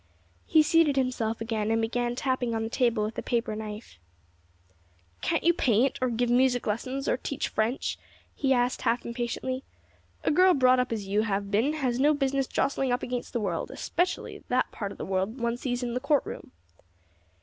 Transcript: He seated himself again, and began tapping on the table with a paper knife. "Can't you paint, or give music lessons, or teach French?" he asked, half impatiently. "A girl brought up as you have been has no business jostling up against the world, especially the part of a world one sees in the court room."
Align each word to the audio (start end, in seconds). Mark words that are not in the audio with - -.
He 0.47 0.63
seated 0.63 0.95
himself 0.95 1.41
again, 1.41 1.69
and 1.69 1.79
began 1.79 2.15
tapping 2.15 2.55
on 2.55 2.63
the 2.63 2.71
table 2.71 3.03
with 3.03 3.19
a 3.19 3.21
paper 3.21 3.55
knife. 3.55 3.99
"Can't 5.21 5.43
you 5.43 5.53
paint, 5.53 5.99
or 6.01 6.09
give 6.09 6.27
music 6.31 6.65
lessons, 6.65 7.07
or 7.07 7.17
teach 7.17 7.49
French?" 7.49 7.99
he 8.33 8.51
asked, 8.51 8.81
half 8.81 9.05
impatiently. 9.05 9.63
"A 10.23 10.31
girl 10.31 10.55
brought 10.55 10.79
up 10.79 10.91
as 10.91 11.05
you 11.07 11.21
have 11.21 11.51
been 11.51 11.73
has 11.73 11.99
no 11.99 12.15
business 12.15 12.47
jostling 12.47 12.91
up 12.91 13.03
against 13.03 13.31
the 13.31 13.39
world, 13.41 13.69
especially 13.69 14.43
the 14.47 14.63
part 14.71 14.91
of 14.91 14.99
a 14.99 15.05
world 15.05 15.39
one 15.39 15.55
sees 15.55 15.83
in 15.83 15.93
the 15.93 15.99
court 15.99 16.25
room." 16.25 16.51